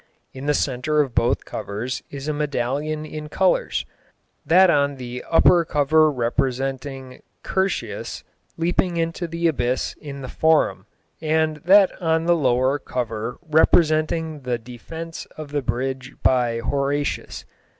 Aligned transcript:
In 0.33 0.47
the 0.47 0.55
centre 0.55 0.99
of 0.99 1.13
both 1.13 1.45
covers 1.45 2.01
is 2.09 2.27
a 2.27 2.33
medallion 2.33 3.05
in 3.05 3.29
colours, 3.29 3.85
that 4.43 4.71
on 4.71 4.95
the 4.95 5.23
upper 5.29 5.63
cover 5.63 6.11
representing 6.11 7.21
Curtius 7.43 8.23
leaping 8.57 8.97
into 8.97 9.27
the 9.27 9.45
abyss 9.47 9.93
in 10.01 10.21
the 10.23 10.27
Forum, 10.27 10.87
and 11.21 11.57
that 11.57 11.91
on 12.01 12.25
the 12.25 12.35
lower 12.35 12.79
cover 12.79 13.37
representing 13.43 14.41
the 14.41 14.57
defence 14.57 15.27
of 15.37 15.51
the 15.51 15.61
bridge 15.61 16.15
by 16.23 16.61
Horatius. 16.61 17.45